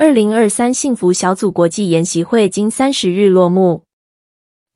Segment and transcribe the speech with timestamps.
[0.00, 3.82] 二零二三幸福小组国际研习会经三十日落幕。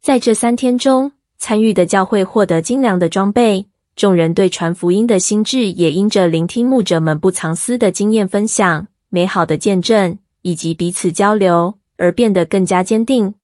[0.03, 13.35] 在这三天中，参与的教会获得精良的装备，众人对传福音的心志也因着聆听牧者们不藏私的经验分享、美好的见证以及彼此交流，而变得更加坚定。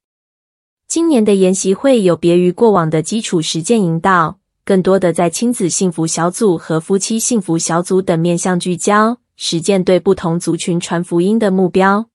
[0.89, 9.19] 今年的研习会有别于过往的基础实践引导，更多的在亲子幸福小组和夫妻幸福小组等面向聚焦。
[9.41, 12.07] 实践对不同族群传福音的目标，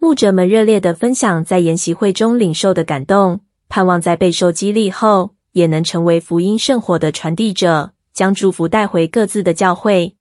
[0.00, 10.16] 牧者们热烈地分享在研习会中领受的感动，盼望在备受激励后，也能成为福音圣火的传递者，将祝福带回各自的教会。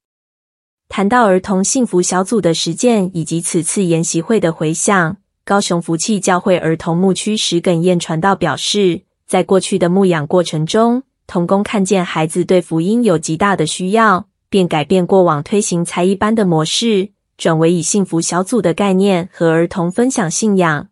[0.87, 14.27] 谈到儿童幸福小组的实践以及此次研习会的回响，高雄福气教会儿童牧区石耿燕传道表示，在过去的牧养过程中，童工看见孩子对福音有极大的需要。
[14.53, 20.89] 便改变过往推行才艺班的模式，转为以幸福小组的概念和儿童分享信仰。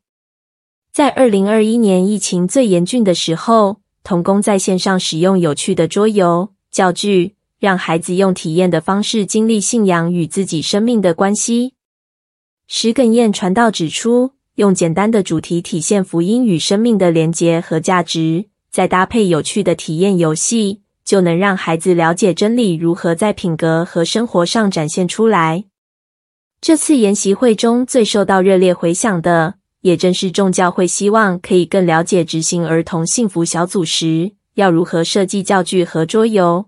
[0.92, 11.75] 在二零二一年疫情最严峻的时候，童工在线上使用有趣的桌游、教具，让孩子用体验的方式经历信仰与自己生命的关系。
[12.66, 20.81] 石耿燕传道指出，用简单的主题体现福音与生命的连结和价值，再搭配有趣的体验游戏。
[21.12, 25.66] 就能让孩子了解真理如何在品格和生活上展现出来。
[26.62, 36.68] 这次研习会中最受到热烈回响的，也正是众教会希望可以更了解执行儿童幸福小组时要如何设计教具和桌游。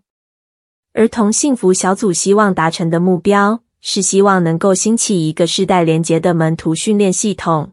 [0.91, 7.72] 儿童幸福小组希望达成的目标是希望能够兴起一个世代连结的门徒训练系统。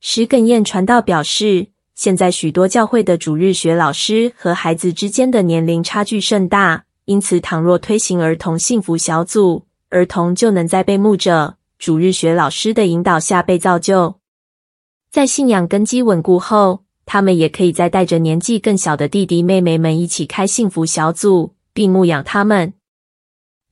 [0.00, 1.68] 石耿燕传道表示。
[1.98, 14.20] 现在许多教会的主日学老师和孩子之间的年龄差距甚大，因此倘若推行儿童幸福小组，儿童就能在被牧者、主日学老师的引导下被造就。
[15.10, 22.74] 在信仰根基稳固后，他们也可以再带着年纪更小的弟弟妹妹们一起开幸福小组，并牧养他们。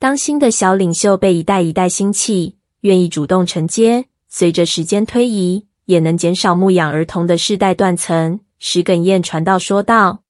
[0.00, 8.38] 当新的小领袖被一代一代兴起，愿意主动承接，随着时间推移，也能减少牧养儿童的世代断层。
[8.58, 10.22] 石耿燕传道说道。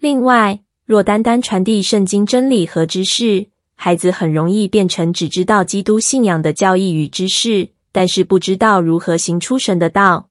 [0.00, 10.28] 另外，若单单传递圣经真理和知识，孩子很容易变成只知道基督信仰的教义与知识，但是不知道如何行出神的道。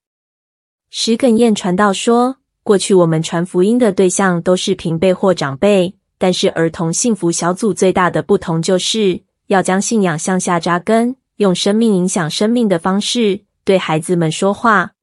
[0.90, 13.40] 石耿燕传道说，过去我们传福音的对象都是平辈或长辈，但是儿童幸福小组最大的不同就是要将信仰向下扎根，用生命影响生命的方式。
[13.70, 14.94] 对孩子们说话。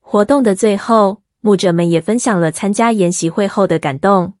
[0.00, 4.32] 活动的最后，牧者们也分享了参加研习会后的感动。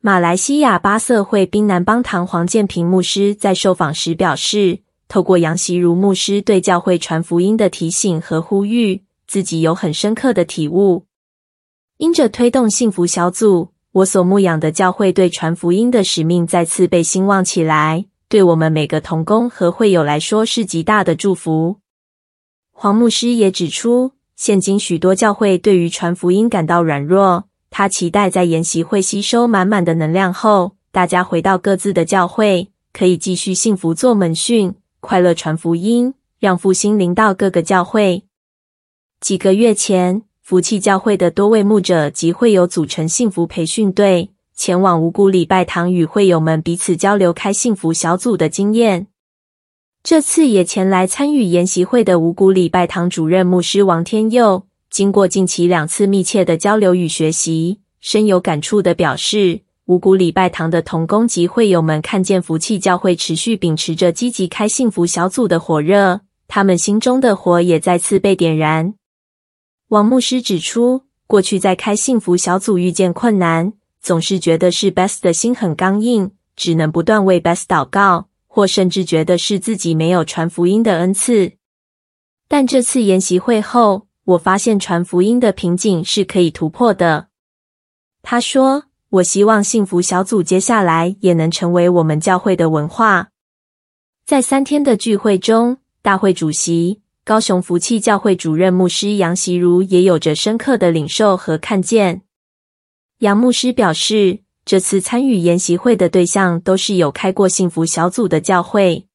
[0.00, 11.04] 马来西亚巴瑟会宾南邦堂黄建平牧师在受访时表示，透过杨习如牧师对教会传福音的提醒和呼吁，自己有很深刻的体悟。
[11.98, 21.80] 因着推动幸福小组，我所牧养的教会对传福音的使命再次被兴旺起来，对我们每个同工和会友来说是极大的祝福。
[22.78, 27.44] 黄牧师也指出，现今许多教会对于传福音感到软弱。
[27.70, 38.24] 他期待在研习会吸收满满的能量后，大家回到各自的教会，可以继续幸福做门训，快乐传福音，让复兴临到各个教会。
[39.20, 49.06] 几个月前，福气教会的多位牧者及会友组成幸福培训队，前往五谷礼拜堂与会友们彼此交流开幸福小组的经验。
[50.08, 68.94] 这次也前来参与研习会的五股礼拜堂主任牧师王天佑，经过近期两次密切的交流与学习，深有感触地表示，五股礼拜堂的同工及会友们看见福气教会持续秉持着积极开幸福小组的火热，他们心中的火也再次被点燃。
[69.88, 78.28] 王牧师指出，过去在开幸福小组遇见困难，总是觉得是 Best 的心很刚硬，只能不断为 Best 祷告。
[78.56, 81.52] 或甚至觉得是自己没有传福音的恩赐，
[82.48, 87.28] 但这次研习会后，我发现传福音的瓶颈是可以突破的。
[88.22, 88.84] 他说
[89.20, 93.28] ：“我希望幸福小组接下来也能成为我们教会的文化。”
[94.24, 102.22] 在三天的聚会中，大会主席高雄福气教会主任牧师杨习如也有着深刻的领受和看见。
[103.18, 109.06] 杨牧师表示，这次参与研习会的对象都是有开过幸福小组的教会。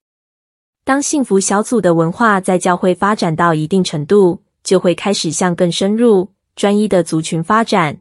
[0.85, 7.99] 当幸福小组的文化在教会发展到一定程度，就会开始向更深入、专一的族群发展，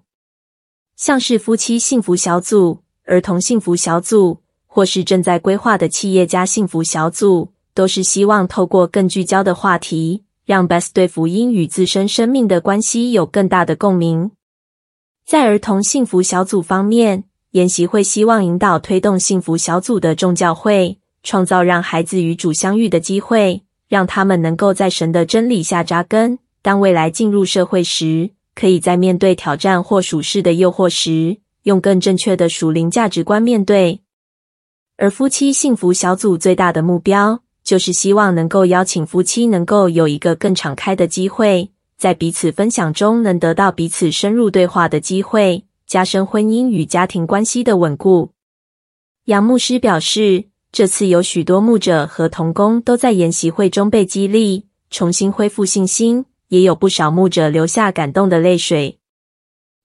[0.95, 4.39] 像是夫妻幸福小组、儿童幸福小组，
[4.69, 14.31] 或是正在规划的企业家幸福小组，都是希望透过更聚焦的话题，让 Best 对福音与自身生命的关系有更大的共鸣。
[15.27, 26.39] 在儿童幸福小组方面，研习会希望引导推动幸福小组的众教会，创造让孩子与主相遇的机会，让他们能够在神的真理下扎根。
[26.63, 34.03] 当未来进入社会时，可以在面对挑战或属世的诱惑时，用更正确的属灵价值观面对。
[34.97, 48.31] 而夫妻幸福小组最大的目标，就是希望能够邀请夫妻能够有一个更敞开的机会，在彼此分享中能得到彼此深入对话的机会，加深婚姻与家庭关系的稳固。
[49.25, 59.01] 杨牧师表示，这次有许多牧者和童工都在研习会中被激励，重新恢复信心，也有不少牧者流下感动的泪水。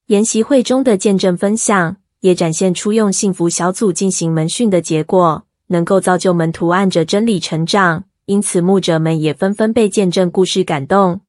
[0.05, 8.03] 研习会中的见证分享，也展现出用幸福小组进行门训的结果，能够造就门徒按着真理成长。
[8.27, 11.21] 因此，牧者们也纷纷被见证故事感动。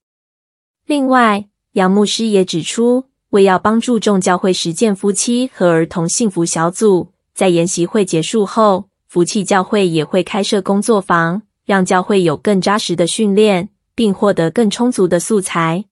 [0.84, 15.84] 另外，杨牧师也指出，为要帮助众教会实践夫妻和儿童幸福小组，在研习会结束后，福气教会也会开设工作坊，让教会有更扎实的训练，并获得更充足的素材。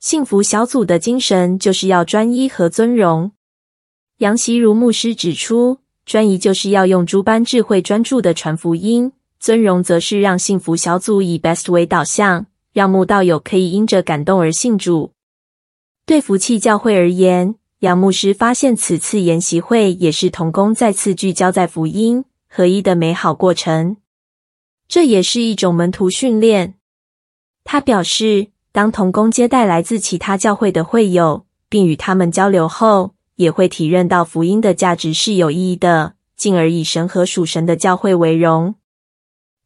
[0.00, 3.32] 幸福小组的精神就是要专一和尊荣。
[4.18, 15.12] 杨习如牧师指出，专一就是要用诸般智慧专注的传福音；尊荣则是让幸福小组以 Best 为导向，让慕道友可以因着感动而信主。
[16.06, 23.96] 对福气教会而言，杨牧师发现此次研习会也是同工再次聚焦在福音合一的美好过程，
[24.86, 26.74] 这也是一种门徒训练。
[27.64, 38.76] 他表示，当同工接待来自其他教会的会友，并与他们交流后，也会体认到福音的价值是有意义的，进而以神和属神的教会为荣。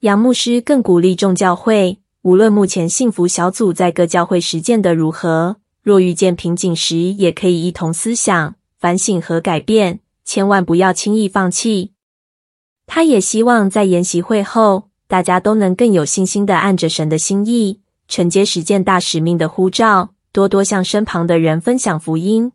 [0.01, 11.93] 杨牧师更鼓励众教会，无论目前幸福小组在各教会实践的如何，若遇见瓶颈时，也可以一同思想、反省和改变，千万不要轻易放弃。
[12.87, 22.53] 他也希望在研习会后，大家都能更有信心的按着神的心意，承接实践大使命的呼召，多多向身旁的人分享福音。